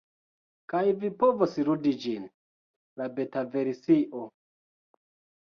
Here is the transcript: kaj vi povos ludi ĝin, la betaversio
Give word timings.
kaj 0.71 0.79
vi 1.03 1.11
povos 1.19 1.53
ludi 1.67 1.91
ĝin, 2.05 2.25
la 3.03 3.11
betaversio 3.21 4.25